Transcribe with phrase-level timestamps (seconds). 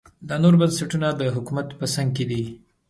[0.27, 2.43] دا نور بنسټونه د حکومت په څنګ دي.